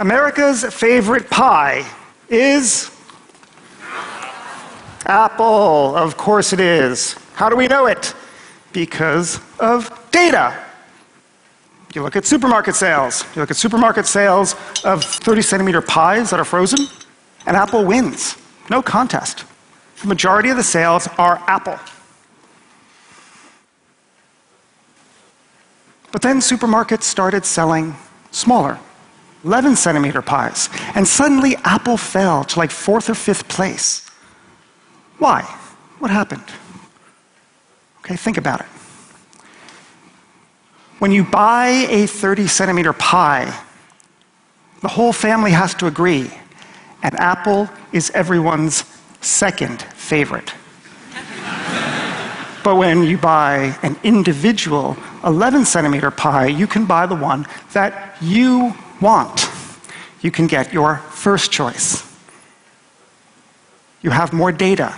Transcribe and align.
America's 0.00 0.64
favorite 0.64 1.28
pie 1.28 1.86
is 2.30 2.90
Apple. 5.04 5.94
Of 5.94 6.16
course 6.16 6.54
it 6.54 6.60
is. 6.60 7.16
How 7.34 7.50
do 7.50 7.56
we 7.56 7.68
know 7.68 7.84
it? 7.84 8.14
Because 8.72 9.40
of 9.58 9.90
data. 10.10 10.58
You 11.94 12.02
look 12.02 12.16
at 12.16 12.24
supermarket 12.24 12.76
sales. 12.76 13.24
You 13.34 13.42
look 13.42 13.50
at 13.50 13.58
supermarket 13.58 14.06
sales 14.06 14.54
of 14.84 15.04
30 15.04 15.42
centimeter 15.42 15.82
pies 15.82 16.30
that 16.30 16.40
are 16.40 16.44
frozen, 16.46 16.86
and 17.46 17.54
Apple 17.54 17.84
wins. 17.84 18.38
No 18.70 18.80
contest. 18.80 19.44
The 20.00 20.08
majority 20.08 20.48
of 20.48 20.56
the 20.56 20.62
sales 20.62 21.08
are 21.18 21.42
Apple. 21.46 21.78
But 26.10 26.22
then 26.22 26.38
supermarkets 26.38 27.02
started 27.02 27.44
selling 27.44 27.94
smaller, 28.30 28.78
11 29.44 29.76
centimeter 29.76 30.20
pies, 30.20 30.68
and 30.94 31.06
suddenly 31.06 31.56
Apple 31.64 31.96
fell 31.96 32.44
to 32.44 32.58
like 32.58 32.70
fourth 32.70 33.08
or 33.08 33.14
fifth 33.14 33.48
place. 33.48 34.10
Why? 35.18 35.42
What 35.98 36.10
happened? 36.10 36.44
Okay, 38.00 38.16
think 38.16 38.36
about 38.36 38.60
it. 38.60 38.66
When 40.98 41.12
you 41.12 41.24
buy 41.24 41.68
a 41.88 42.06
30 42.06 42.46
centimeter 42.46 42.92
pie, 42.92 43.58
the 44.82 44.88
whole 44.88 45.12
family 45.12 45.50
has 45.52 45.74
to 45.76 45.86
agree, 45.86 46.30
and 47.02 47.18
Apple 47.18 47.70
is 47.92 48.10
everyone's 48.10 48.84
second 49.22 49.82
favorite. 49.82 50.52
but 52.64 52.76
when 52.76 53.02
you 53.02 53.16
buy 53.16 53.78
an 53.82 53.96
individual 54.02 54.96
11 55.24 55.64
centimeter 55.64 56.10
pie, 56.10 56.46
you 56.46 56.66
can 56.66 56.84
buy 56.84 57.06
the 57.06 57.14
one 57.14 57.46
that 57.72 58.16
you 58.20 58.74
want. 59.00 59.48
You 60.20 60.30
can 60.30 60.46
get 60.46 60.72
your 60.72 60.96
first 60.96 61.50
choice. 61.50 62.06
You 64.02 64.10
have 64.10 64.32
more 64.32 64.52
data. 64.52 64.96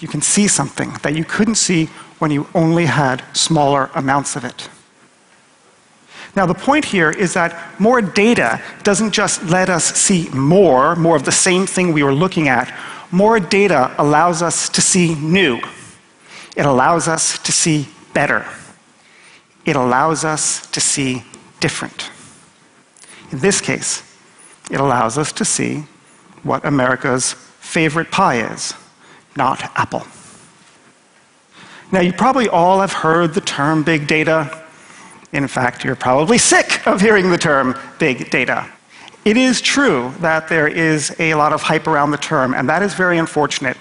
You 0.00 0.08
can 0.08 0.22
see 0.22 0.48
something 0.48 0.92
that 1.02 1.14
you 1.14 1.24
couldn't 1.24 1.54
see 1.56 1.86
when 2.18 2.30
you 2.30 2.46
only 2.54 2.86
had 2.86 3.22
smaller 3.32 3.90
amounts 3.94 4.36
of 4.36 4.44
it. 4.44 4.68
Now, 6.36 6.46
the 6.46 6.54
point 6.54 6.84
here 6.84 7.10
is 7.10 7.34
that 7.34 7.80
more 7.80 8.02
data 8.02 8.60
doesn't 8.82 9.12
just 9.12 9.44
let 9.44 9.70
us 9.70 9.84
see 9.94 10.28
more, 10.30 10.96
more 10.96 11.14
of 11.14 11.24
the 11.24 11.32
same 11.32 11.64
thing 11.66 11.92
we 11.92 12.02
were 12.02 12.14
looking 12.14 12.48
at. 12.48 12.74
More 13.12 13.38
data 13.38 13.94
allows 13.98 14.42
us 14.42 14.68
to 14.70 14.80
see 14.80 15.14
new. 15.14 15.60
It 16.56 16.66
allows 16.66 17.06
us 17.06 17.38
to 17.38 17.52
see 17.52 17.86
better. 18.14 18.46
It 19.64 19.76
allows 19.76 20.24
us 20.24 20.66
to 20.72 20.80
see 20.80 21.22
different. 21.60 22.10
In 23.32 23.38
this 23.38 23.60
case, 23.60 24.02
it 24.70 24.80
allows 24.80 25.18
us 25.18 25.32
to 25.32 25.44
see 25.44 25.84
what 26.42 26.64
America's 26.64 27.32
favorite 27.32 28.10
pie 28.10 28.52
is, 28.52 28.74
not 29.36 29.62
Apple. 29.76 30.06
Now, 31.92 32.00
you 32.00 32.12
probably 32.12 32.48
all 32.48 32.80
have 32.80 32.92
heard 32.92 33.34
the 33.34 33.40
term 33.40 33.82
big 33.82 34.06
data. 34.06 34.62
In 35.32 35.46
fact, 35.48 35.84
you're 35.84 35.96
probably 35.96 36.38
sick 36.38 36.86
of 36.86 37.00
hearing 37.00 37.30
the 37.30 37.38
term 37.38 37.78
big 37.98 38.30
data. 38.30 38.70
It 39.24 39.36
is 39.36 39.60
true 39.60 40.12
that 40.20 40.48
there 40.48 40.68
is 40.68 41.14
a 41.18 41.34
lot 41.34 41.52
of 41.52 41.62
hype 41.62 41.86
around 41.86 42.10
the 42.10 42.18
term, 42.18 42.54
and 42.54 42.68
that 42.68 42.82
is 42.82 42.94
very 42.94 43.18
unfortunate 43.18 43.76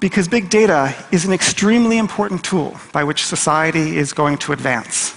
because 0.00 0.28
big 0.28 0.48
data 0.50 0.94
is 1.10 1.24
an 1.24 1.32
extremely 1.32 1.98
important 1.98 2.44
tool 2.44 2.76
by 2.92 3.04
which 3.04 3.24
society 3.24 3.96
is 3.96 4.12
going 4.12 4.38
to 4.38 4.52
advance. 4.52 5.14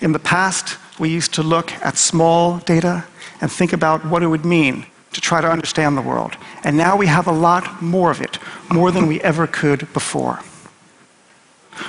In 0.00 0.12
the 0.12 0.18
past, 0.18 0.76
we 0.98 1.08
used 1.08 1.34
to 1.34 1.42
look 1.42 1.72
at 1.84 1.96
small 1.96 2.58
data 2.58 3.04
and 3.40 3.50
think 3.50 3.72
about 3.72 4.04
what 4.06 4.22
it 4.22 4.28
would 4.28 4.44
mean 4.44 4.86
to 5.12 5.20
try 5.20 5.40
to 5.40 5.48
understand 5.48 5.96
the 5.96 6.02
world. 6.02 6.36
And 6.64 6.76
now 6.76 6.96
we 6.96 7.06
have 7.06 7.26
a 7.26 7.32
lot 7.32 7.82
more 7.82 8.10
of 8.10 8.20
it, 8.20 8.38
more 8.70 8.90
than 8.90 9.06
we 9.06 9.20
ever 9.22 9.46
could 9.46 9.92
before. 9.92 10.40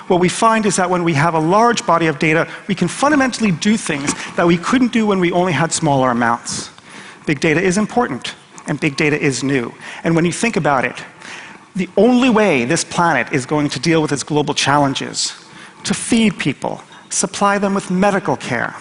What 0.08 0.20
we 0.20 0.30
find 0.30 0.66
is 0.66 0.76
that 0.76 0.90
when 0.90 1.04
we 1.04 1.14
have 1.14 1.34
a 1.34 1.40
large 1.40 1.86
body 1.86 2.08
of 2.08 2.20
data, 2.20 2.50
we 2.68 2.76
can 2.76 2.88
fundamentally 2.88 3.52
do 3.52 3.78
things 3.78 4.14
that 4.36 4.46
we 4.46 4.58
couldn't 4.58 4.92
do 4.92 5.06
when 5.06 5.20
we 5.20 5.32
only 5.32 5.54
had 5.54 5.72
smaller 5.72 6.10
amounts. 6.10 6.70
Big 7.26 7.40
data 7.40 7.62
is 7.62 7.78
important, 7.78 8.36
and 8.68 8.80
big 8.80 8.98
data 8.98 9.20
is 9.20 9.44
new. 9.44 9.74
And 10.04 10.16
when 10.16 10.26
you 10.26 10.32
think 10.32 10.58
about 10.58 10.84
it, 10.84 10.96
the 11.76 11.90
only 11.96 12.30
way 12.30 12.66
this 12.66 12.84
planet 12.84 13.32
is 13.32 13.46
going 13.46 13.70
to 13.70 13.80
deal 13.80 14.02
with 14.02 14.12
its 14.12 14.24
global 14.24 14.54
challenges 14.54 15.34
to 15.84 15.94
feed 15.94 16.38
people, 16.38 16.82
supply 17.10 17.58
them 17.58 17.74
with 17.74 17.92
medical 17.92 18.36
care, 18.36 18.76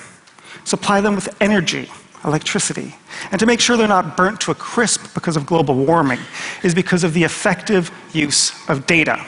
supply 0.67 1.01
them 1.01 1.15
with 1.15 1.35
energy, 1.41 1.89
electricity, 2.25 2.95
and 3.31 3.39
to 3.39 3.47
make 3.47 3.61
sure 3.61 3.77
they're 3.77 3.89
not 3.89 4.17
burnt 4.17 4.41
to 4.41 4.51
a 4.51 4.55
crisp 4.55 5.15
because 5.15 5.37
of 5.37 5.47
global 5.47 5.77
warming 5.77 6.19
is 6.63 6.75
because 6.75 7.05
of 7.05 7.15
the 7.15 7.23
effective 7.23 7.91
use 8.13 8.53
of 8.69 8.87
data. 8.87 9.25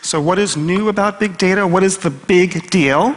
So, 0.00 0.20
what 0.20 0.38
is 0.38 0.56
new 0.56 0.88
about 0.88 1.20
big 1.20 1.36
data? 1.36 1.66
What 1.66 1.82
is 1.82 1.98
the 1.98 2.10
big 2.10 2.70
deal? 2.70 3.14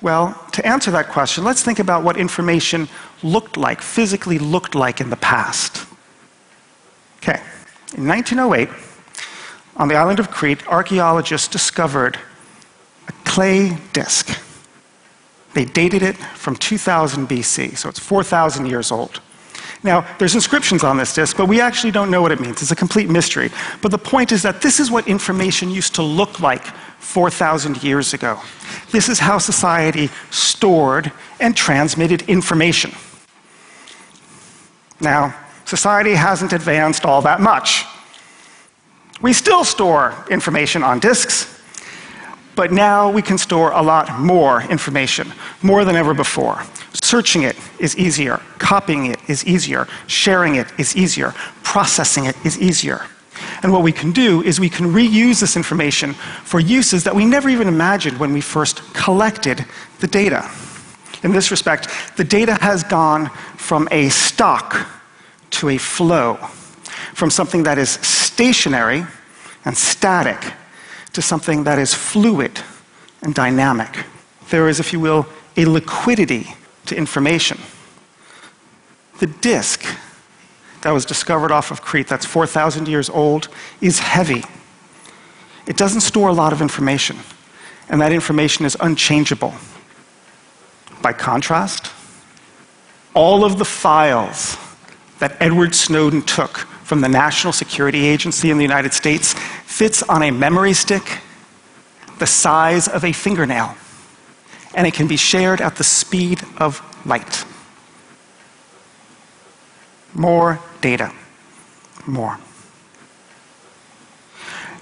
Well, 0.00 0.40
to 0.52 0.66
answer 0.66 0.90
that 0.92 1.08
question, 1.08 1.44
let's 1.44 1.62
think 1.62 1.78
about 1.78 2.02
what 2.04 2.16
information 2.16 2.88
looked 3.22 3.56
like, 3.56 3.82
physically 3.82 4.38
looked 4.38 4.74
like 4.74 5.00
in 5.00 5.10
the 5.10 5.16
past. 5.16 5.86
Okay, 7.18 7.40
in 7.96 8.06
1908, 8.06 8.68
on 9.76 9.88
the 9.88 9.94
island 9.94 10.20
of 10.20 10.30
Crete, 10.30 10.66
archaeologists 10.68 11.48
discovered 11.48 12.18
a 13.08 13.12
clay 13.24 13.76
disk 13.92 14.40
they 15.56 15.64
dated 15.64 16.02
it 16.02 16.16
from 16.16 16.54
2000 16.54 17.26
BC, 17.26 17.78
so 17.78 17.88
it's 17.88 17.98
4,000 17.98 18.66
years 18.66 18.92
old. 18.92 19.22
Now, 19.82 20.06
there's 20.18 20.34
inscriptions 20.34 20.84
on 20.84 20.98
this 20.98 21.14
disk, 21.14 21.34
but 21.34 21.48
we 21.48 21.62
actually 21.62 21.92
don't 21.92 22.10
know 22.10 22.20
what 22.20 22.30
it 22.30 22.40
means. 22.40 22.60
It's 22.60 22.72
a 22.72 22.76
complete 22.76 23.08
mystery. 23.08 23.50
But 23.80 23.90
the 23.90 23.98
point 23.98 24.32
is 24.32 24.42
that 24.42 24.60
this 24.60 24.78
is 24.78 24.90
what 24.90 25.08
information 25.08 25.70
used 25.70 25.94
to 25.94 26.02
look 26.02 26.40
like 26.40 26.62
4,000 26.98 27.82
years 27.82 28.12
ago. 28.12 28.38
This 28.90 29.08
is 29.08 29.18
how 29.18 29.38
society 29.38 30.10
stored 30.30 31.10
and 31.40 31.56
transmitted 31.56 32.28
information. 32.28 32.92
Now, 35.00 35.34
society 35.64 36.12
hasn't 36.12 36.52
advanced 36.52 37.06
all 37.06 37.22
that 37.22 37.40
much. 37.40 37.86
We 39.22 39.32
still 39.32 39.64
store 39.64 40.14
information 40.30 40.82
on 40.82 40.98
disks, 40.98 41.55
but 42.56 42.72
now 42.72 43.10
we 43.10 43.22
can 43.22 43.38
store 43.38 43.70
a 43.72 43.82
lot 43.82 44.18
more 44.18 44.62
information, 44.62 45.32
more 45.62 45.84
than 45.84 45.94
ever 45.94 46.14
before. 46.14 46.60
Searching 46.94 47.42
it 47.42 47.56
is 47.78 47.96
easier, 47.96 48.40
copying 48.58 49.06
it 49.06 49.20
is 49.28 49.44
easier, 49.44 49.86
sharing 50.06 50.56
it 50.56 50.66
is 50.78 50.96
easier, 50.96 51.32
processing 51.62 52.24
it 52.24 52.34
is 52.44 52.58
easier. 52.58 53.02
And 53.62 53.72
what 53.72 53.82
we 53.82 53.92
can 53.92 54.10
do 54.12 54.42
is 54.42 54.58
we 54.58 54.70
can 54.70 54.86
reuse 54.86 55.40
this 55.40 55.56
information 55.56 56.14
for 56.14 56.58
uses 56.58 57.04
that 57.04 57.14
we 57.14 57.26
never 57.26 57.50
even 57.50 57.68
imagined 57.68 58.18
when 58.18 58.32
we 58.32 58.40
first 58.40 58.82
collected 58.94 59.64
the 60.00 60.06
data. 60.06 60.50
In 61.22 61.32
this 61.32 61.50
respect, 61.50 61.88
the 62.16 62.24
data 62.24 62.54
has 62.60 62.82
gone 62.82 63.28
from 63.56 63.88
a 63.90 64.08
stock 64.08 64.88
to 65.50 65.68
a 65.68 65.78
flow, 65.78 66.36
from 67.14 67.30
something 67.30 67.62
that 67.64 67.78
is 67.78 67.90
stationary 67.90 69.04
and 69.64 69.76
static 69.76 70.54
to 71.16 71.22
something 71.22 71.64
that 71.64 71.78
is 71.78 71.94
fluid 71.94 72.60
and 73.22 73.34
dynamic. 73.34 74.04
There 74.50 74.68
is, 74.68 74.78
if 74.80 74.92
you 74.92 75.00
will, 75.00 75.26
a 75.56 75.64
liquidity 75.64 76.48
to 76.84 76.94
information. 76.94 77.58
The 79.18 79.26
disk 79.26 79.82
that 80.82 80.90
was 80.90 81.06
discovered 81.06 81.50
off 81.50 81.70
of 81.70 81.80
Crete, 81.80 82.06
that's 82.06 82.26
4,000 82.26 82.86
years 82.86 83.08
old, 83.08 83.48
is 83.80 83.98
heavy. 83.98 84.44
It 85.66 85.78
doesn't 85.78 86.02
store 86.02 86.28
a 86.28 86.34
lot 86.34 86.52
of 86.52 86.60
information, 86.60 87.16
and 87.88 87.98
that 88.02 88.12
information 88.12 88.66
is 88.66 88.76
unchangeable. 88.78 89.54
By 91.00 91.14
contrast, 91.14 91.90
all 93.14 93.42
of 93.42 93.58
the 93.58 93.64
files 93.64 94.58
that 95.18 95.34
Edward 95.40 95.74
Snowden 95.74 96.20
took 96.20 96.58
from 96.84 97.00
the 97.00 97.08
National 97.08 97.54
Security 97.54 98.04
Agency 98.04 98.50
in 98.50 98.58
the 98.58 98.62
United 98.62 98.92
States 98.92 99.34
fits 99.66 100.02
on 100.04 100.22
a 100.22 100.30
memory 100.30 100.72
stick 100.72 101.20
the 102.18 102.26
size 102.26 102.88
of 102.88 103.04
a 103.04 103.12
fingernail, 103.12 103.76
and 104.74 104.86
it 104.86 104.94
can 104.94 105.06
be 105.06 105.16
shared 105.16 105.60
at 105.60 105.76
the 105.76 105.84
speed 105.84 106.40
of 106.56 106.80
light. 107.04 107.44
More 110.14 110.60
data. 110.80 111.12
More. 112.06 112.38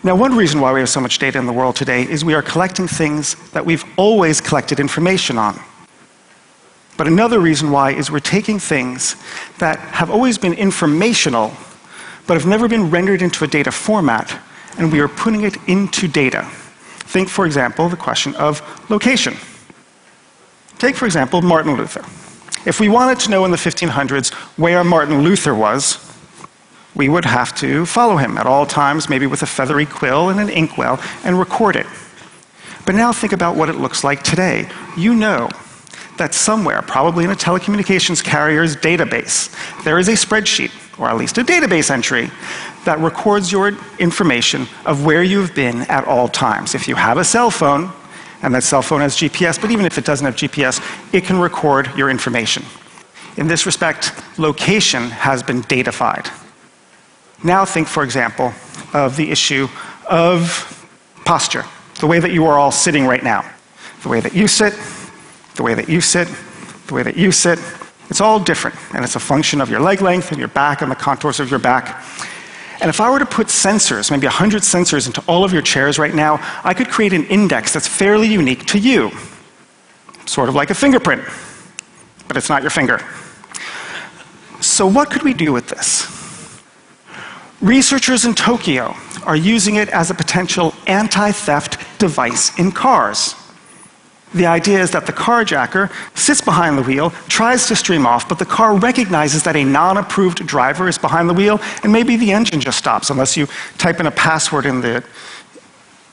Now, 0.04 0.14
one 0.14 0.36
reason 0.36 0.60
why 0.60 0.72
we 0.72 0.80
have 0.80 0.90
so 0.90 1.00
much 1.00 1.18
data 1.18 1.38
in 1.38 1.46
the 1.46 1.52
world 1.52 1.76
today 1.76 2.02
is 2.02 2.24
we 2.24 2.34
are 2.34 2.42
collecting 2.42 2.86
things 2.86 3.36
that 3.52 3.64
we've 3.64 3.84
always 3.96 4.40
collected 4.40 4.78
information 4.78 5.38
on. 5.38 5.58
But 6.96 7.08
another 7.08 7.40
reason 7.40 7.70
why 7.70 7.92
is 7.92 8.10
we're 8.10 8.20
taking 8.20 8.58
things 8.58 9.16
that 9.58 9.78
have 9.78 10.10
always 10.10 10.36
been 10.38 10.52
informational, 10.52 11.52
but 12.26 12.34
have 12.34 12.46
never 12.46 12.68
been 12.68 12.90
rendered 12.90 13.22
into 13.22 13.44
a 13.44 13.48
data 13.48 13.72
format 13.72 14.38
and 14.78 14.92
we 14.92 15.00
are 15.00 15.08
putting 15.08 15.42
it 15.42 15.56
into 15.68 16.08
data. 16.08 16.48
Think, 17.00 17.28
for 17.28 17.46
example, 17.46 17.88
the 17.88 17.96
question 17.96 18.34
of 18.36 18.62
location. 18.90 19.34
Take, 20.78 20.96
for 20.96 21.06
example, 21.06 21.42
Martin 21.42 21.76
Luther. 21.76 22.00
If 22.66 22.80
we 22.80 22.88
wanted 22.88 23.20
to 23.20 23.30
know 23.30 23.44
in 23.44 23.50
the 23.50 23.56
1500s 23.56 24.32
where 24.58 24.82
Martin 24.82 25.22
Luther 25.22 25.54
was, 25.54 25.98
we 26.94 27.08
would 27.08 27.24
have 27.24 27.54
to 27.56 27.86
follow 27.86 28.16
him 28.16 28.38
at 28.38 28.46
all 28.46 28.66
times, 28.66 29.08
maybe 29.08 29.26
with 29.26 29.42
a 29.42 29.46
feathery 29.46 29.86
quill 29.86 30.28
and 30.28 30.40
an 30.40 30.48
inkwell, 30.48 31.00
and 31.24 31.38
record 31.38 31.76
it. 31.76 31.86
But 32.86 32.94
now 32.94 33.12
think 33.12 33.32
about 33.32 33.56
what 33.56 33.68
it 33.68 33.76
looks 33.76 34.04
like 34.04 34.22
today. 34.22 34.68
You 34.96 35.14
know 35.14 35.48
that 36.16 36.34
somewhere, 36.34 36.82
probably 36.82 37.24
in 37.24 37.30
a 37.30 37.34
telecommunications 37.34 38.22
carrier's 38.22 38.76
database, 38.76 39.50
there 39.84 39.98
is 39.98 40.08
a 40.08 40.12
spreadsheet, 40.12 40.70
or 40.98 41.08
at 41.08 41.16
least 41.16 41.38
a 41.38 41.42
database 41.42 41.90
entry, 41.90 42.30
that 42.84 42.98
records 43.00 43.50
your 43.50 43.72
information 43.98 44.66
of 44.86 45.04
where 45.04 45.22
you've 45.22 45.54
been 45.54 45.82
at 45.82 46.04
all 46.04 46.28
times. 46.28 46.74
If 46.74 46.86
you 46.86 46.94
have 46.94 47.18
a 47.18 47.24
cell 47.24 47.50
phone, 47.50 47.90
and 48.42 48.54
that 48.54 48.62
cell 48.62 48.82
phone 48.82 49.00
has 49.00 49.16
GPS, 49.16 49.58
but 49.60 49.70
even 49.70 49.86
if 49.86 49.96
it 49.96 50.04
doesn't 50.04 50.24
have 50.24 50.36
GPS, 50.36 50.80
it 51.14 51.24
can 51.24 51.38
record 51.38 51.90
your 51.96 52.10
information. 52.10 52.62
In 53.36 53.48
this 53.48 53.64
respect, 53.66 54.12
location 54.38 55.04
has 55.04 55.42
been 55.42 55.62
datafied. 55.62 56.30
Now 57.42 57.64
think, 57.64 57.88
for 57.88 58.04
example, 58.04 58.52
of 58.92 59.16
the 59.16 59.30
issue 59.30 59.68
of 60.08 60.86
posture, 61.24 61.64
the 62.00 62.06
way 62.06 62.20
that 62.20 62.32
you 62.32 62.46
are 62.46 62.58
all 62.58 62.70
sitting 62.70 63.06
right 63.06 63.24
now. 63.24 63.50
The 64.02 64.08
way 64.10 64.20
that 64.20 64.34
you 64.34 64.46
sit, 64.46 64.74
the 65.54 65.62
way 65.62 65.74
that 65.74 65.88
you 65.88 66.00
sit, 66.00 66.28
the 66.86 66.94
way 66.94 67.02
that 67.02 67.16
you 67.16 67.32
sit, 67.32 67.58
it's 68.10 68.20
all 68.20 68.38
different, 68.38 68.76
and 68.94 69.04
it's 69.04 69.16
a 69.16 69.20
function 69.20 69.60
of 69.60 69.70
your 69.70 69.80
leg 69.80 70.02
length 70.02 70.30
and 70.30 70.38
your 70.38 70.48
back 70.48 70.82
and 70.82 70.90
the 70.90 70.96
contours 70.96 71.40
of 71.40 71.50
your 71.50 71.58
back. 71.58 72.04
And 72.80 72.90
if 72.90 73.00
I 73.00 73.10
were 73.10 73.18
to 73.18 73.26
put 73.26 73.46
sensors, 73.46 74.10
maybe 74.10 74.26
100 74.26 74.62
sensors, 74.62 75.06
into 75.06 75.22
all 75.26 75.44
of 75.44 75.52
your 75.52 75.62
chairs 75.62 75.98
right 75.98 76.14
now, 76.14 76.38
I 76.64 76.74
could 76.74 76.88
create 76.88 77.12
an 77.12 77.24
index 77.26 77.72
that's 77.72 77.88
fairly 77.88 78.26
unique 78.26 78.66
to 78.66 78.78
you. 78.78 79.10
Sort 80.26 80.48
of 80.48 80.54
like 80.54 80.70
a 80.70 80.74
fingerprint, 80.74 81.22
but 82.28 82.36
it's 82.36 82.48
not 82.48 82.62
your 82.62 82.70
finger. 82.70 83.00
So, 84.60 84.86
what 84.86 85.10
could 85.10 85.22
we 85.22 85.34
do 85.34 85.52
with 85.52 85.68
this? 85.68 86.10
Researchers 87.60 88.24
in 88.24 88.34
Tokyo 88.34 88.94
are 89.24 89.36
using 89.36 89.76
it 89.76 89.88
as 89.88 90.10
a 90.10 90.14
potential 90.14 90.74
anti 90.86 91.30
theft 91.32 91.78
device 91.98 92.58
in 92.58 92.72
cars. 92.72 93.34
The 94.34 94.46
idea 94.46 94.80
is 94.80 94.90
that 94.90 95.06
the 95.06 95.12
carjacker 95.12 95.92
sits 96.16 96.40
behind 96.40 96.76
the 96.76 96.82
wheel, 96.82 97.10
tries 97.28 97.68
to 97.68 97.76
stream 97.76 98.04
off, 98.04 98.28
but 98.28 98.40
the 98.40 98.44
car 98.44 98.76
recognizes 98.76 99.44
that 99.44 99.54
a 99.54 99.62
non 99.62 99.96
approved 99.96 100.44
driver 100.44 100.88
is 100.88 100.98
behind 100.98 101.30
the 101.30 101.34
wheel, 101.34 101.60
and 101.84 101.92
maybe 101.92 102.16
the 102.16 102.32
engine 102.32 102.60
just 102.60 102.76
stops 102.76 103.10
unless 103.10 103.36
you 103.36 103.46
type 103.78 104.00
in 104.00 104.06
a 104.06 104.10
password, 104.10 104.66
in 104.66 104.80
the, 104.80 105.04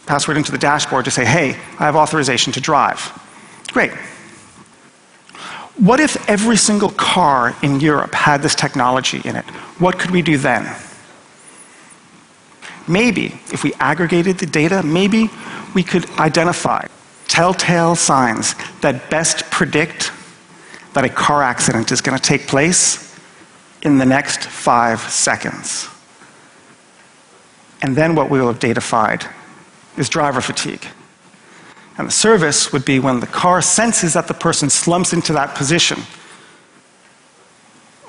password 0.06 0.38
into 0.38 0.51
the 0.51 0.57
dashboard 0.57 1.06
to 1.06 1.12
say, 1.12 1.25
hey, 1.25 1.50
I 1.79 1.85
have 1.85 1.95
authorization 1.95 2.53
to 2.53 2.62
drive. 2.62 3.12
Great. 3.71 3.91
What 5.77 6.00
if 6.00 6.29
every 6.29 6.57
single 6.57 6.91
car 6.91 7.56
in 7.63 7.79
Europe 7.79 8.13
had 8.13 8.44
this 8.44 8.53
technology 8.53 9.21
in 9.25 9.35
it? 9.35 9.45
What 9.79 9.97
could 9.97 10.12
we 10.12 10.21
do 10.21 10.38
then? 10.38 10.75
Maybe, 12.88 13.39
if 13.51 13.63
we 13.63 13.73
aggregated 13.75 14.38
the 14.38 14.45
data, 14.45 14.83
maybe 14.83 15.29
we 15.73 15.81
could 15.81 16.07
identify 16.19 16.85
telltale 17.31 17.95
signs 17.95 18.56
that 18.81 19.10
best 19.10 19.50
predict 19.50 20.12
that 20.94 21.06
a 21.06 21.10
car 21.10 21.42
accident 21.42 21.89
is 21.89 22.01
going 22.01 22.18
to 22.18 22.22
take 22.22 22.45
place 22.45 23.18
in 23.83 23.98
the 23.98 24.06
next 24.06 24.44
five 24.44 25.00
seconds. 25.00 25.88
And 27.81 27.95
then 27.95 28.16
what 28.16 28.30
we 28.30 28.38
will 28.38 28.48
have 28.48 28.60
datafied 28.60 29.31
is 29.98 30.10
driver 30.10 30.42
fatigue. 30.42 30.86
And 31.98 32.06
the 32.06 32.12
service 32.12 32.74
would 32.74 32.83
be 32.83 33.00
when 33.00 33.22
the 33.22 33.28
car 33.28 33.62
senses 33.62 34.13
that 34.13 34.28
the 34.28 34.33
person 34.33 34.69
slumps 34.69 35.13
into 35.13 35.31
that 35.31 35.56
position, 35.56 36.01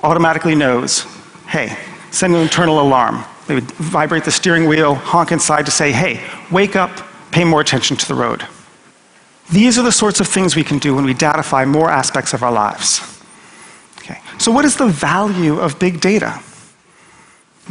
automatically 0.03 0.57
knows, 0.57 1.07
hey, 1.47 1.79
send 2.11 2.35
an 2.35 2.43
internal 2.43 2.81
alarm. 2.81 3.25
They 3.47 3.55
would 3.55 3.71
vibrate 3.71 4.25
the 4.25 4.33
steering 4.33 4.67
wheel, 4.67 4.97
honk 4.97 5.31
inside 5.31 5.65
to 5.67 5.71
say, 5.71 5.93
hey, 5.93 6.29
wake 6.51 6.75
up, 6.75 6.91
pay 7.31 7.45
more 7.45 7.61
attention 7.61 7.97
to 7.99 8.09
the 8.09 8.15
road. 8.15 8.45
These 9.53 9.79
are 9.79 9.83
the 9.83 9.93
sorts 9.93 10.19
of 10.19 10.27
things 10.27 10.57
we 10.57 10.65
can 10.65 10.79
do 10.79 10.95
when 10.95 11.05
we 11.05 11.13
datify 11.13 11.69
more 11.69 11.91
aspects 11.91 12.33
of 12.33 12.43
our 12.43 12.51
lives. 12.51 13.23
Okay. 13.99 14.19
So, 14.39 14.51
what 14.51 14.65
is 14.65 14.77
the 14.77 14.87
value 14.87 15.61
of 15.61 15.79
big 15.79 16.01
data? 16.01 16.41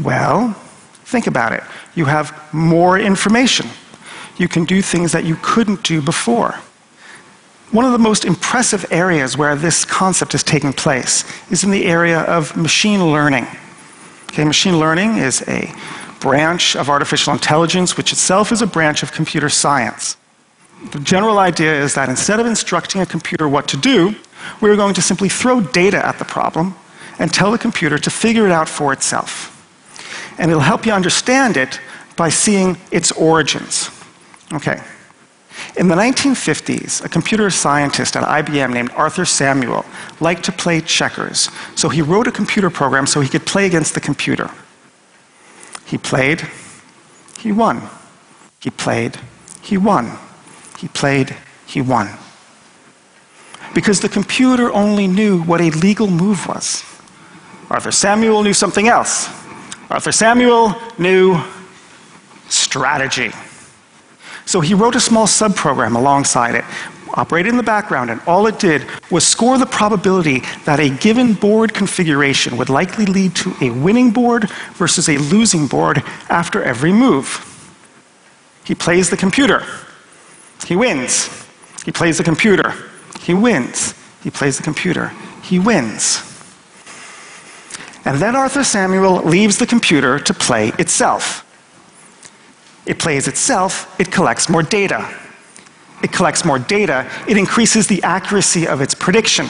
Well, 0.02 0.54
think 1.06 1.26
about 1.26 1.54
it. 1.54 1.64
You 1.96 2.06
have 2.06 2.54
more 2.54 3.00
information. 3.00 3.68
You 4.38 4.48
can 4.48 4.64
do 4.66 4.82
things 4.82 5.12
that 5.12 5.26
you 5.26 5.38
couldn't 5.42 5.84
do 5.84 6.02
before. 6.02 6.56
One 7.72 7.86
of 7.86 7.94
the 7.94 8.00
most 8.00 8.26
impressive 8.26 8.86
areas 8.92 9.36
where 9.36 9.56
this 9.56 9.84
concept 9.84 10.36
is 10.36 10.44
taking 10.44 10.74
place 10.74 11.24
is 11.50 11.64
in 11.64 11.72
the 11.72 11.86
area 11.86 12.20
of 12.22 12.56
machine 12.56 13.12
learning. 13.12 13.48
Okay, 14.30 14.44
machine 14.44 14.80
learning 14.80 15.18
is 15.18 15.42
a 15.48 15.74
branch 16.20 16.76
of 16.76 16.90
artificial 16.90 17.34
intelligence, 17.34 17.98
which 17.98 18.12
itself 18.12 18.52
is 18.52 18.62
a 18.62 18.68
branch 18.68 19.02
of 19.02 19.12
computer 19.12 19.50
science. 19.50 20.16
The 20.90 21.00
general 21.00 21.38
idea 21.38 21.80
is 21.80 21.94
that 21.94 22.10
instead 22.10 22.40
of 22.40 22.48
instructing 22.48 23.02
a 23.02 23.06
computer 23.06 23.48
what 23.48 23.68
to 23.70 23.78
do, 23.78 24.16
we're 24.60 24.76
going 24.76 24.96
to 24.96 25.02
simply 25.02 25.30
throw 25.30 25.62
data 25.62 26.04
at 26.06 26.18
the 26.18 26.26
problem 26.26 26.76
and 27.20 27.32
tell 27.32 27.52
the 27.52 27.58
computer 27.58 28.00
to 28.00 28.10
figure 28.10 28.46
it 28.46 28.52
out 28.52 28.68
for 28.68 28.92
itself. 28.92 29.50
And 30.40 30.50
it'll 30.50 30.64
help 30.64 30.86
you 30.86 30.92
understand 30.92 31.56
it 31.56 31.80
by 32.16 32.30
seeing 32.30 32.78
its 32.92 33.12
origins. 33.12 33.92
Okay. 34.54 34.82
In 35.78 35.88
the 35.88 35.96
1950s, 35.96 37.04
a 37.06 37.10
computer 37.10 37.50
scientist 37.50 38.16
at 38.16 38.24
IBM 38.24 38.74
named 38.74 38.92
Arthur 38.96 39.26
Samuel 39.26 39.86
liked 40.20 40.44
to 40.46 40.52
play 40.52 40.82
checkers. 40.82 41.50
So 41.76 41.90
he 41.90 42.02
wrote 42.02 42.28
a 42.28 42.32
computer 42.32 42.70
program 42.70 43.06
so 43.06 43.22
he 43.22 43.30
could 43.30 43.46
play 43.46 43.66
against 43.68 43.94
the 43.94 44.00
computer. 44.00 44.50
He 45.86 45.98
played, 45.98 46.42
he 47.38 47.52
won. 47.52 47.84
He 48.60 48.70
played, 48.70 49.18
he 49.62 49.78
won. 49.78 50.18
He 50.82 50.88
played, 50.88 51.36
he 51.68 51.80
won. 51.80 52.10
Because 53.76 54.00
the 54.00 54.10
computer 54.10 54.74
only 54.74 55.06
knew 55.06 55.44
what 55.44 55.62
a 55.62 55.70
legal 55.70 56.08
move 56.08 56.48
was. 56.48 56.84
Arthur 57.70 57.92
Samuel 57.92 58.42
knew 58.42 58.54
something 58.54 58.88
else. 58.88 59.30
Arthur 59.92 60.12
Samuel 60.12 60.76
knew 60.98 61.40
strategy. 62.50 63.32
So 64.46 64.60
he 64.60 64.74
wrote 64.74 64.96
a 64.96 65.00
small 65.00 65.28
subprogram 65.28 65.96
alongside 65.96 66.56
it, 66.56 66.66
operated 67.14 67.52
in 67.52 67.58
the 67.58 67.64
background, 67.64 68.10
and 68.10 68.20
all 68.26 68.48
it 68.48 68.58
did 68.58 68.84
was 69.12 69.26
score 69.26 69.60
the 69.60 69.68
probability 69.68 70.40
that 70.66 70.80
a 70.80 70.90
given 70.90 71.36
board 71.36 71.76
configuration 71.76 72.58
would 72.58 72.70
likely 72.70 73.06
lead 73.06 73.36
to 73.36 73.54
a 73.62 73.70
winning 73.70 74.10
board 74.10 74.50
versus 74.74 75.08
a 75.10 75.18
losing 75.20 75.68
board 75.68 76.02
after 76.28 76.64
every 76.64 76.92
move. 76.92 77.48
He 78.64 78.74
plays 78.74 79.12
the 79.12 79.18
computer. 79.18 79.64
He 80.72 80.78
wins. 80.78 81.28
He 81.84 81.92
plays 81.92 82.18
the 82.18 82.24
computer. 82.24 82.74
He 83.20 83.34
wins. 83.34 83.94
He 84.24 84.30
plays 84.30 84.56
the 84.56 84.64
computer. 84.64 85.10
He 85.44 85.60
wins. 85.60 86.22
And 88.06 88.22
then 88.22 88.38
Arthur 88.38 88.64
Samuel 88.64 89.22
leaves 89.24 89.58
the 89.58 89.68
computer 89.68 90.18
to 90.20 90.34
play 90.34 90.70
itself. 90.80 91.46
It 92.86 93.00
plays 93.00 93.28
itself, 93.28 93.94
it 94.00 94.14
collects 94.14 94.48
more 94.48 94.64
data. 94.64 95.14
It 96.02 96.14
collects 96.14 96.46
more 96.46 96.58
data, 96.58 97.06
it 97.28 97.36
increases 97.36 97.88
the 97.88 98.02
accuracy 98.04 98.66
of 98.66 98.80
its 98.80 98.96
prediction. 98.96 99.48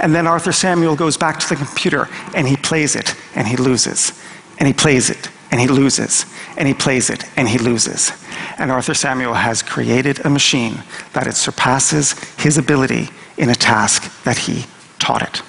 And 0.00 0.14
then 0.14 0.26
Arthur 0.26 0.52
Samuel 0.52 0.96
goes 0.96 1.18
back 1.18 1.40
to 1.40 1.48
the 1.50 1.56
computer 1.56 2.08
and 2.34 2.48
he 2.48 2.56
plays 2.56 2.96
it 2.96 3.14
and 3.34 3.46
he 3.46 3.58
loses. 3.58 4.18
And 4.56 4.66
he 4.66 4.72
plays 4.72 5.10
it 5.10 5.28
and 5.52 5.60
he 5.60 5.68
loses. 5.68 6.24
And 6.56 6.66
he 6.66 6.74
plays 6.74 7.10
it 7.10 7.24
and 7.36 7.48
he 7.48 7.58
loses. 7.58 8.10
And 8.58 8.72
Arthur 8.72 8.94
Samuel 8.94 9.34
has 9.34 9.62
created 9.62 10.24
a 10.24 10.30
machine 10.30 10.82
that 11.12 11.26
it 11.26 11.34
surpasses 11.34 12.12
his 12.38 12.58
ability 12.58 13.10
in 13.36 13.50
a 13.50 13.54
task 13.54 14.24
that 14.24 14.38
he 14.38 14.64
taught 14.98 15.22
it. 15.22 15.42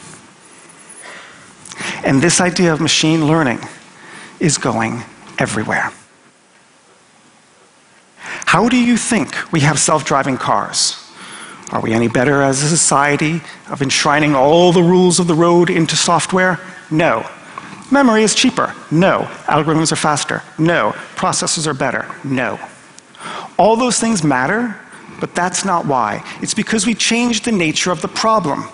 And 2.06 2.22
this 2.22 2.42
idea 2.42 2.74
of 2.74 2.82
machine 2.82 3.26
learning 3.26 3.60
is 4.40 4.58
going 4.58 5.04
everywhere. 5.40 5.92
How 8.46 8.68
do 8.70 8.78
you 8.78 8.98
think 8.98 9.52
we 9.52 9.62
have 9.62 9.80
self 9.80 10.06
driving 10.06 10.38
cars? 10.38 11.00
Are 11.72 11.82
we 11.82 11.94
any 11.94 12.08
better 12.08 12.42
as 12.42 12.62
a 12.62 12.68
society 12.68 13.42
of 13.70 13.82
enshrining 13.82 14.36
all 14.36 14.72
the 14.72 14.84
rules 14.84 15.20
of 15.20 15.28
the 15.28 15.34
road 15.34 15.70
into 15.70 15.96
software? 15.96 16.60
No. 16.92 17.28
Memory 17.94 18.24
is 18.24 18.34
cheaper. 18.34 18.74
No. 18.90 19.20
Algorithms 19.46 19.92
are 19.92 19.96
faster. 19.96 20.42
No. 20.58 20.94
Processors 21.16 21.68
are 21.68 21.76
better. 21.76 22.08
No. 22.24 22.60
All 23.60 23.76
those 23.76 24.00
things 24.00 24.24
matter, 24.24 24.76
but 25.20 25.36
that's 25.36 25.64
not 25.64 25.86
why. 25.86 26.24
It's 26.42 26.56
because 26.56 26.88
we 26.88 26.96
changed 26.96 27.46
the 27.46 27.52
nature 27.52 27.92
of 27.92 28.02
the 28.02 28.08
problem. 28.08 28.68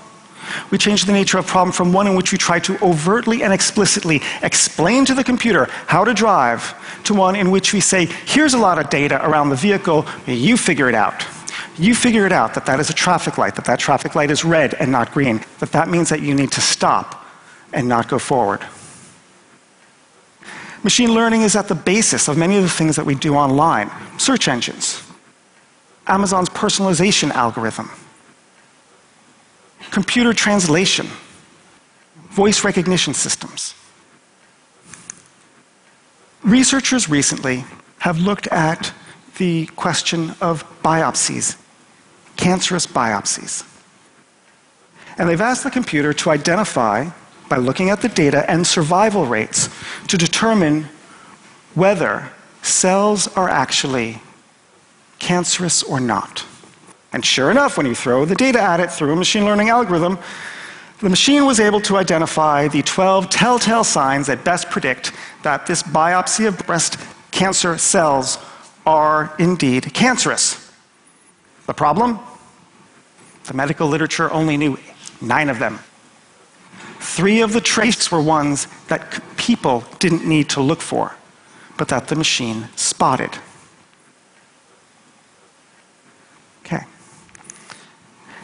We 0.71 0.77
changed 0.77 1.05
the 1.05 1.11
nature 1.11 1.37
of 1.37 1.45
the 1.45 1.51
problem 1.51 1.73
from 1.73 1.91
one 1.91 2.07
in 2.07 2.15
which 2.15 2.31
we 2.31 2.37
try 2.37 2.59
to 2.59 2.81
overtly 2.81 3.43
and 3.43 3.51
explicitly 3.51 4.21
explain 4.41 5.03
to 5.03 5.13
the 5.13 5.23
computer 5.25 5.65
how 5.87 6.05
to 6.05 6.13
drive 6.13 6.73
to 7.03 7.13
one 7.13 7.35
in 7.35 7.51
which 7.51 7.73
we 7.73 7.81
say, 7.81 8.05
here's 8.05 8.53
a 8.53 8.57
lot 8.57 8.79
of 8.79 8.89
data 8.89 9.19
around 9.27 9.49
the 9.49 9.57
vehicle, 9.57 10.05
you 10.27 10.55
figure 10.55 10.87
it 10.87 10.95
out. 10.95 11.27
You 11.77 11.93
figure 11.93 12.25
it 12.25 12.31
out 12.31 12.53
that 12.53 12.65
that 12.67 12.79
is 12.79 12.89
a 12.89 12.93
traffic 12.93 13.37
light, 13.37 13.55
that 13.55 13.65
that 13.65 13.79
traffic 13.79 14.15
light 14.15 14.31
is 14.31 14.45
red 14.45 14.75
and 14.75 14.89
not 14.93 15.11
green, 15.11 15.43
that 15.59 15.73
that 15.73 15.89
means 15.89 16.07
that 16.07 16.21
you 16.21 16.33
need 16.33 16.53
to 16.53 16.61
stop 16.61 17.25
and 17.73 17.85
not 17.85 18.07
go 18.07 18.17
forward. 18.17 18.61
Machine 20.83 21.13
learning 21.13 21.41
is 21.41 21.55
at 21.55 21.67
the 21.67 21.75
basis 21.75 22.27
of 22.27 22.37
many 22.37 22.55
of 22.55 22.63
the 22.63 22.69
things 22.69 22.95
that 22.95 23.05
we 23.05 23.15
do 23.15 23.35
online 23.35 23.91
search 24.17 24.47
engines, 24.47 25.03
Amazon's 26.07 26.49
personalization 26.49 27.31
algorithm, 27.31 27.89
computer 29.91 30.33
translation, 30.33 31.07
voice 32.29 32.63
recognition 32.63 33.13
systems. 33.13 33.75
Researchers 36.43 37.09
recently 37.09 37.65
have 37.99 38.19
looked 38.19 38.47
at 38.47 38.93
the 39.37 39.65
question 39.75 40.33
of 40.41 40.63
biopsies, 40.81 41.57
cancerous 42.37 42.87
biopsies. 42.87 43.65
And 45.17 45.27
they've 45.27 45.41
asked 45.41 45.65
the 45.65 45.71
computer 45.71 46.13
to 46.13 46.29
identify, 46.29 47.09
by 47.49 47.57
looking 47.57 47.89
at 47.89 48.01
the 48.01 48.09
data 48.09 48.49
and 48.49 48.65
survival 48.65 49.25
rates, 49.25 49.69
to 50.07 50.17
determine 50.17 50.87
whether 51.73 52.31
cells 52.61 53.27
are 53.29 53.49
actually 53.49 54.21
cancerous 55.17 55.83
or 55.83 55.99
not. 55.99 56.45
And 57.11 57.25
sure 57.25 57.49
enough, 57.49 57.77
when 57.77 57.85
you 57.85 57.95
throw 57.95 58.25
the 58.25 58.35
data 58.35 58.61
at 58.61 58.79
it 58.79 58.91
through 58.91 59.13
a 59.13 59.15
machine 59.15 59.45
learning 59.45 59.69
algorithm, 59.69 60.19
the 60.99 61.09
machine 61.09 61.45
was 61.45 61.59
able 61.59 61.79
to 61.81 61.97
identify 61.97 62.67
the 62.67 62.81
12 62.83 63.29
telltale 63.29 63.83
signs 63.83 64.27
that 64.27 64.43
best 64.43 64.69
predict 64.69 65.13
that 65.43 65.65
this 65.65 65.81
biopsy 65.81 66.47
of 66.47 66.57
breast 66.67 66.97
cancer 67.31 67.77
cells 67.77 68.37
are 68.85 69.33
indeed 69.39 69.93
cancerous. 69.93 70.71
The 71.67 71.73
problem? 71.73 72.19
The 73.45 73.53
medical 73.53 73.87
literature 73.87 74.31
only 74.31 74.57
knew 74.57 74.77
nine 75.21 75.49
of 75.49 75.59
them. 75.59 75.79
Three 76.99 77.41
of 77.41 77.53
the 77.53 77.61
traits 77.61 78.11
were 78.11 78.21
ones 78.21 78.67
that 78.87 79.21
people 79.37 79.83
didn't 79.99 80.27
need 80.27 80.49
to 80.49 80.61
look 80.61 80.81
for, 80.81 81.15
but 81.77 81.87
that 81.87 82.07
the 82.07 82.15
machine 82.15 82.67
spotted. 82.75 83.31
Okay. 86.65 86.83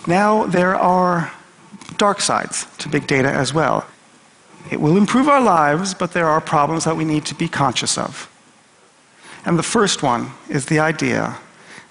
Now 0.08 0.46
there 0.46 0.76
are 0.76 1.34
dark 1.98 2.22
sides 2.22 2.66
to 2.78 2.90
big 2.90 3.08
data 3.08 3.30
as 3.30 3.54
well. 3.54 3.86
It 4.72 4.82
will 4.82 4.98
improve 4.98 5.28
our 5.28 5.42
lives, 5.42 5.94
but 5.94 6.14
there 6.14 6.28
are 6.28 6.42
problems 6.42 6.86
that 6.86 6.98
we 6.98 7.06
need 7.06 7.26
to 7.26 7.36
be 7.36 7.48
conscious 7.48 7.98
of. 7.98 8.32
And 9.46 9.60
the 9.60 9.64
first 9.64 10.02
one 10.02 10.32
is 10.50 10.66
the 10.66 10.80
idea 10.80 11.38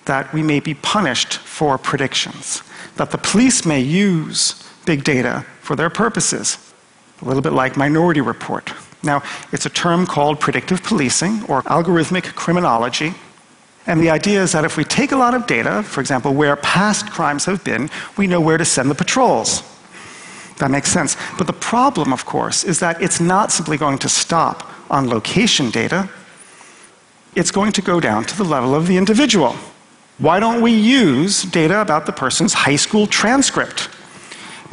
that 0.06 0.33
we 0.33 0.42
may 0.42 0.61
be 0.61 0.75
punished 0.75 1.35
for 1.38 1.78
predictions, 1.78 2.62
that 2.97 3.11
the 3.11 3.18
police 3.18 3.64
may 3.64 3.80
use 3.80 4.68
big 4.84 5.04
data 5.04 5.44
for 5.60 5.76
their 5.76 5.90
purposes, 5.90 6.58
a 7.22 7.24
little 7.24 7.42
bit 7.42 7.52
like 7.52 7.76
Minority 7.76 8.20
Report. 8.20 8.72
Now, 9.02 9.22
it's 9.52 9.66
a 9.66 9.70
term 9.70 10.06
called 10.06 10.40
predictive 10.40 10.82
policing 10.82 11.44
or 11.44 11.62
algorithmic 11.62 12.34
criminology. 12.34 13.14
And 13.86 14.00
the 14.00 14.10
idea 14.10 14.42
is 14.42 14.52
that 14.52 14.64
if 14.64 14.76
we 14.76 14.84
take 14.84 15.12
a 15.12 15.16
lot 15.16 15.34
of 15.34 15.46
data, 15.46 15.82
for 15.82 16.00
example, 16.00 16.32
where 16.32 16.56
past 16.56 17.10
crimes 17.10 17.44
have 17.44 17.62
been, 17.64 17.90
we 18.16 18.26
know 18.26 18.40
where 18.40 18.56
to 18.56 18.64
send 18.64 18.90
the 18.90 18.94
patrols. 18.94 19.62
That 20.58 20.70
makes 20.70 20.90
sense. 20.90 21.16
But 21.36 21.46
the 21.46 21.52
problem, 21.52 22.12
of 22.12 22.24
course, 22.24 22.64
is 22.64 22.80
that 22.80 23.02
it's 23.02 23.20
not 23.20 23.52
simply 23.52 23.76
going 23.76 23.98
to 23.98 24.08
stop 24.08 24.70
on 24.90 25.08
location 25.08 25.70
data, 25.70 26.08
it's 27.34 27.50
going 27.50 27.72
to 27.72 27.82
go 27.82 28.00
down 28.00 28.24
to 28.24 28.36
the 28.36 28.44
level 28.44 28.74
of 28.74 28.86
the 28.86 28.96
individual. 28.96 29.56
Why 30.18 30.38
don't 30.38 30.62
we 30.62 30.72
use 30.72 31.42
data 31.42 31.80
about 31.80 32.06
the 32.06 32.12
person's 32.12 32.52
high 32.52 32.76
school 32.76 33.06
transcript? 33.06 33.88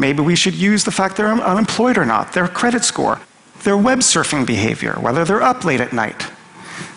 Maybe 0.01 0.23
we 0.23 0.35
should 0.35 0.55
use 0.55 0.83
the 0.83 0.91
fact 0.91 1.15
they're 1.15 1.27
unemployed 1.27 1.95
or 1.95 2.05
not, 2.05 2.33
their 2.33 2.47
credit 2.47 2.83
score, 2.83 3.21
their 3.61 3.77
web 3.77 3.99
surfing 3.99 4.47
behavior, 4.47 4.93
whether 4.93 5.23
they're 5.23 5.43
up 5.43 5.63
late 5.63 5.79
at 5.79 5.93
night. 5.93 6.25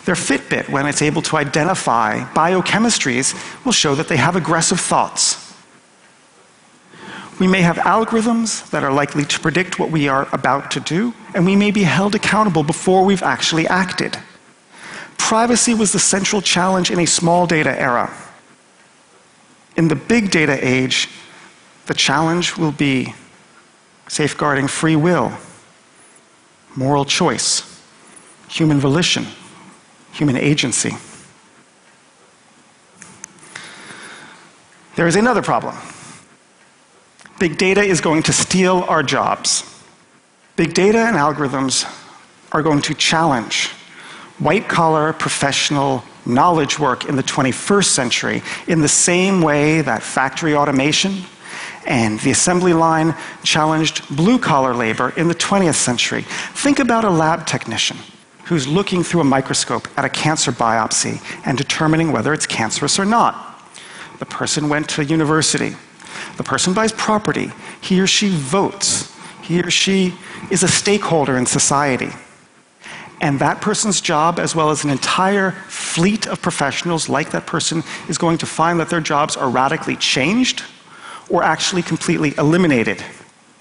Their 0.06 0.14
Fitbit, 0.14 0.70
when 0.70 0.86
it's 0.86 1.02
able 1.02 1.20
to 1.20 1.36
identify 1.36 2.24
biochemistries, 2.32 3.34
will 3.62 3.72
show 3.72 3.94
that 3.94 4.08
they 4.08 4.16
have 4.16 4.36
aggressive 4.36 4.80
thoughts. 4.80 5.54
We 7.38 7.46
may 7.46 7.60
have 7.60 7.76
algorithms 7.76 8.70
that 8.70 8.82
are 8.82 8.92
likely 8.92 9.26
to 9.26 9.38
predict 9.38 9.78
what 9.78 9.90
we 9.90 10.08
are 10.08 10.26
about 10.32 10.70
to 10.70 10.80
do, 10.80 11.12
and 11.34 11.44
we 11.44 11.56
may 11.56 11.72
be 11.72 11.82
held 11.82 12.14
accountable 12.14 12.62
before 12.62 13.04
we've 13.04 13.22
actually 13.22 13.66
acted. 13.66 14.16
Privacy 15.18 15.74
was 15.74 15.92
the 15.92 15.98
central 15.98 16.40
challenge 16.40 16.90
in 16.90 16.98
a 16.98 17.06
small 17.06 17.46
data 17.46 17.78
era. 17.78 18.10
In 19.76 19.88
the 19.88 19.94
big 19.94 20.30
data 20.30 20.56
age, 20.66 21.10
the 21.86 21.94
challenge 21.94 22.56
will 22.56 22.72
be 22.72 23.14
safeguarding 24.08 24.68
free 24.68 24.96
will, 24.96 25.32
moral 26.76 27.04
choice, 27.04 27.80
human 28.48 28.78
volition, 28.80 29.26
human 30.12 30.36
agency. 30.36 30.92
There 34.96 35.06
is 35.06 35.16
another 35.16 35.42
problem. 35.42 35.76
Big 37.38 37.58
data 37.58 37.82
is 37.82 38.00
going 38.00 38.22
to 38.24 38.32
steal 38.32 38.84
our 38.88 39.02
jobs. 39.02 39.64
Big 40.56 40.72
data 40.72 40.98
and 40.98 41.16
algorithms 41.16 41.84
are 42.52 42.62
going 42.62 42.80
to 42.82 42.94
challenge 42.94 43.70
white 44.38 44.68
collar 44.68 45.12
professional 45.12 46.02
knowledge 46.26 46.78
work 46.78 47.04
in 47.04 47.16
the 47.16 47.22
21st 47.22 47.86
century 47.86 48.42
in 48.66 48.80
the 48.80 48.88
same 48.88 49.42
way 49.42 49.80
that 49.80 50.02
factory 50.02 50.54
automation 50.54 51.24
and 51.86 52.20
the 52.20 52.30
assembly 52.30 52.72
line 52.72 53.14
challenged 53.42 54.06
blue 54.14 54.38
collar 54.38 54.74
labor 54.74 55.10
in 55.16 55.28
the 55.28 55.34
20th 55.34 55.74
century. 55.74 56.22
Think 56.54 56.78
about 56.78 57.04
a 57.04 57.10
lab 57.10 57.46
technician 57.46 57.96
who's 58.44 58.66
looking 58.66 59.02
through 59.02 59.22
a 59.22 59.24
microscope 59.24 59.88
at 59.96 60.04
a 60.04 60.08
cancer 60.08 60.52
biopsy 60.52 61.20
and 61.46 61.56
determining 61.56 62.12
whether 62.12 62.32
it's 62.32 62.46
cancerous 62.46 62.98
or 62.98 63.04
not. 63.04 63.60
The 64.18 64.26
person 64.26 64.68
went 64.68 64.88
to 64.90 65.04
university. 65.04 65.74
The 66.36 66.44
person 66.44 66.74
buys 66.74 66.92
property. 66.92 67.52
He 67.80 68.00
or 68.00 68.06
she 68.06 68.28
votes. 68.28 69.14
He 69.42 69.60
or 69.60 69.70
she 69.70 70.14
is 70.50 70.62
a 70.62 70.68
stakeholder 70.68 71.36
in 71.36 71.46
society. 71.46 72.10
And 73.20 73.38
that 73.40 73.62
person's 73.62 74.00
job, 74.00 74.38
as 74.38 74.54
well 74.54 74.70
as 74.70 74.84
an 74.84 74.90
entire 74.90 75.52
fleet 75.68 76.26
of 76.26 76.42
professionals 76.42 77.08
like 77.08 77.30
that 77.30 77.46
person, 77.46 77.82
is 78.08 78.18
going 78.18 78.38
to 78.38 78.46
find 78.46 78.78
that 78.80 78.90
their 78.90 79.00
jobs 79.00 79.36
are 79.36 79.48
radically 79.48 79.96
changed 79.96 80.62
or 81.30 81.42
actually 81.42 81.82
completely 81.82 82.34
eliminated. 82.38 83.02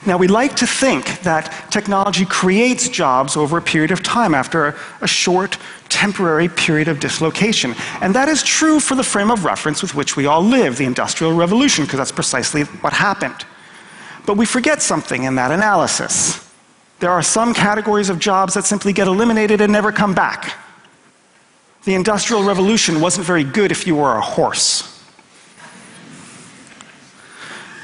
Now, 0.05 0.17
we 0.17 0.27
like 0.27 0.55
to 0.57 0.67
think 0.67 1.21
that 1.21 1.71
technology 1.71 2.25
creates 2.25 2.89
jobs 2.89 3.37
over 3.37 3.57
a 3.57 3.61
period 3.61 3.91
of 3.91 4.03
time 4.03 4.33
after 4.35 4.65
a, 4.65 4.75
a, 5.01 5.07
short, 5.07 5.57
temporary 5.87 6.49
period 6.49 6.89
of 6.89 6.99
dislocation. 6.99 7.73
And 8.01 8.13
that 8.13 8.27
is 8.27 8.43
true 8.43 8.81
for 8.81 8.95
the 8.95 9.03
frame 9.03 9.31
of 9.31 9.45
reference 9.45 9.81
with 9.81 9.95
which 9.95 10.17
we 10.17 10.25
all 10.25 10.43
live, 10.43 10.77
the 10.77 10.83
Industrial 10.83 11.31
Revolution, 11.31 11.85
because 11.85 11.99
that's 11.99 12.11
precisely 12.11 12.63
what 12.81 12.91
happened. 12.91 13.45
But 14.25 14.35
we 14.35 14.45
forget 14.45 14.81
something 14.81 15.23
in 15.23 15.35
that 15.35 15.51
analysis. 15.51 16.51
There 16.99 17.11
are 17.11 17.23
some 17.23 17.53
categories 17.53 18.09
of 18.09 18.19
jobs 18.19 18.55
that 18.55 18.65
simply 18.65 18.91
get 18.91 19.07
eliminated 19.07 19.61
and 19.61 19.71
never 19.71 19.93
come 19.93 20.13
back. 20.13 20.53
The 21.85 21.95
Industrial 21.95 22.43
Revolution 22.43 22.99
wasn't 22.99 23.25
very 23.25 23.43
good 23.45 23.71
if 23.71 23.87
you 23.87 23.95
were 23.95 24.15
a 24.17 24.21
horse. 24.21 24.92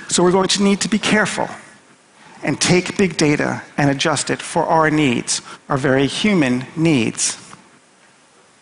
So 0.10 0.24
we're 0.24 0.32
going 0.32 0.48
to 0.50 0.64
need 0.64 0.82
to 0.82 0.90
be 0.90 1.00
careful 1.00 1.48
and 2.42 2.60
take 2.60 2.98
big 2.98 3.16
data 3.16 3.62
and 3.78 3.92
adjust 3.92 4.30
it 4.30 4.42
for 4.42 4.64
our 4.64 4.90
needs, 4.90 5.42
our 5.70 5.78
very 5.78 6.08
human 6.08 6.66
needs. 6.76 7.38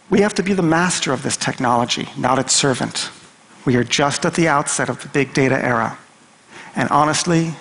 We 0.09 0.21
have 0.21 0.33
to 0.35 0.43
be 0.43 0.53
the 0.53 0.61
master 0.61 1.13
of 1.13 1.23
this 1.23 1.37
technology, 1.37 2.09
not 2.17 2.37
its 2.37 2.53
servant. 2.53 3.09
We 3.65 3.77
are 3.77 3.83
just 3.83 4.25
at 4.25 4.33
the 4.33 4.47
outset 4.49 4.89
of 4.89 5.01
the 5.01 5.09
big 5.09 5.33
data 5.33 5.63
era. 5.63 5.97
And 6.75 6.89
honestly, 6.89 7.53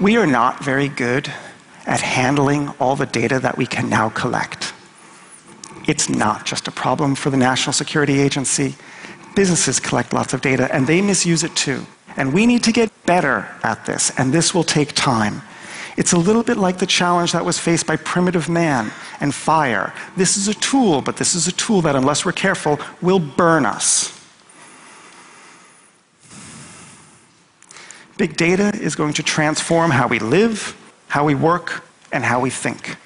we 0.00 0.16
are 0.16 0.26
not 0.26 0.64
very 0.64 0.88
good 0.88 1.32
at 1.86 2.00
handling 2.00 2.68
all 2.80 2.96
the 2.96 3.06
data 3.06 3.38
that 3.40 3.56
we 3.56 3.66
can 3.66 3.88
now 3.88 4.08
collect. 4.08 4.72
It's 5.86 6.08
not 6.08 6.46
just 6.46 6.68
a 6.68 6.72
problem 6.72 7.14
for 7.14 7.30
the 7.30 7.36
National 7.36 7.72
Security 7.72 8.20
Agency. 8.20 8.74
Businesses 9.34 9.78
collect 9.80 10.12
lots 10.12 10.34
of 10.34 10.40
data 10.40 10.72
and 10.74 10.86
they 10.86 11.00
misuse 11.00 11.44
it 11.44 11.54
too. 11.54 11.86
And 12.16 12.32
we 12.32 12.46
need 12.46 12.64
to 12.64 12.72
get 12.72 12.89
better 13.10 13.44
at 13.64 13.84
this, 13.86 14.12
and 14.18 14.32
this 14.32 14.54
will 14.54 14.62
take 14.62 14.92
time. 14.92 15.42
It's 15.96 16.12
a 16.12 16.16
little 16.16 16.44
bit 16.44 16.56
like 16.56 16.78
the 16.78 16.86
challenge 16.86 17.32
that 17.32 17.44
was 17.44 17.58
faced 17.58 17.84
by 17.84 17.96
primitive 17.96 18.48
man 18.48 18.92
and 19.18 19.34
fire. 19.34 19.92
This 20.16 20.36
is 20.36 20.46
a 20.46 20.54
tool, 20.54 21.02
but 21.02 21.16
this 21.16 21.34
is 21.34 21.48
a 21.48 21.52
tool 21.52 21.80
that, 21.80 21.96
unless 21.96 22.24
we're 22.24 22.30
careful, 22.30 22.78
will 23.02 23.18
burn 23.18 23.66
us. 23.66 24.16
Big 28.16 28.36
data 28.36 28.70
is 28.80 28.94
going 28.94 29.14
to 29.14 29.24
transform 29.24 29.90
how 29.90 30.06
we 30.06 30.20
live, 30.20 30.76
how 31.08 31.24
we 31.24 31.34
work, 31.34 31.82
and 32.12 32.22
how 32.22 32.38
we 32.38 32.50
think. 32.50 32.96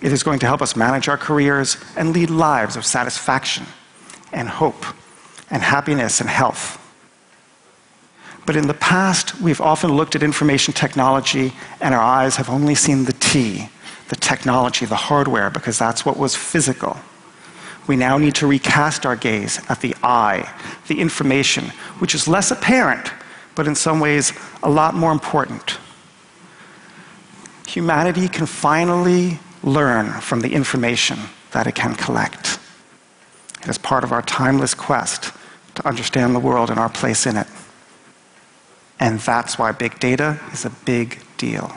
It 0.00 0.12
is 0.12 0.24
going 0.24 0.40
to 0.40 0.46
help 0.46 0.62
us 0.62 0.74
manage 0.74 1.08
our 1.08 1.16
careers 1.16 1.76
and 1.96 2.12
lead 2.12 2.30
lives 2.30 2.74
of 2.74 2.84
satisfaction 2.84 3.66
and 4.32 4.48
hope 4.48 4.84
and 5.48 5.62
happiness 5.62 6.20
and 6.20 6.28
health. 6.28 6.82
But 8.46 8.54
in 8.56 8.68
the 8.68 8.74
past, 8.74 9.40
we've 9.40 9.60
often 9.60 9.92
looked 9.92 10.14
at 10.14 10.22
information 10.22 10.72
technology 10.72 11.52
and 11.80 11.92
our 11.92 12.00
eyes 12.00 12.36
have 12.36 12.48
only 12.48 12.76
seen 12.76 13.04
the 13.04 13.12
T, 13.12 13.68
the 14.08 14.16
technology, 14.16 14.86
the 14.86 14.94
hardware, 14.94 15.50
because 15.50 15.78
that's 15.78 16.06
what 16.06 16.16
was 16.16 16.36
physical. 16.36 16.96
We 17.88 17.96
now 17.96 18.18
need 18.18 18.36
to 18.36 18.46
recast 18.46 19.04
our 19.04 19.16
gaze 19.16 19.60
at 19.68 19.80
the 19.80 19.96
I, 20.02 20.48
the 20.86 21.00
information, 21.00 21.66
which 21.98 22.14
is 22.14 22.28
less 22.28 22.52
apparent, 22.52 23.12
but 23.56 23.66
in 23.66 23.74
some 23.74 23.98
ways 23.98 24.32
a 24.62 24.70
lot 24.70 24.94
more 24.94 25.10
important. 25.10 25.78
Humanity 27.66 28.28
can 28.28 28.46
finally 28.46 29.40
learn 29.64 30.20
from 30.20 30.40
the 30.40 30.52
information 30.52 31.18
that 31.50 31.66
it 31.66 31.74
can 31.74 31.94
collect. 31.94 32.60
It 33.62 33.68
is 33.68 33.78
part 33.78 34.04
of 34.04 34.12
our 34.12 34.22
timeless 34.22 34.74
quest 34.74 35.32
to 35.74 35.86
understand 35.86 36.34
the 36.34 36.40
world 36.40 36.70
and 36.70 36.78
our 36.78 36.88
place 36.88 37.26
in 37.26 37.36
it. 37.36 37.46
And 38.98 39.20
that's 39.20 39.58
why 39.58 39.72
big 39.72 39.98
data 39.98 40.40
is 40.52 40.64
a 40.64 40.70
big 40.70 41.22
deal. 41.36 41.72